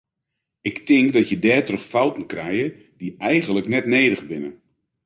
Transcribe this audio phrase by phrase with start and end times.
[0.69, 2.65] Ik tink dat je dêrtroch fouten krije
[2.99, 4.51] dy eigenlik net nedich binne.